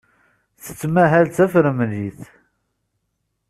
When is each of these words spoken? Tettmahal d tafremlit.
Tettmahal 0.63 1.25
d 1.27 1.31
tafremlit. 1.35 2.19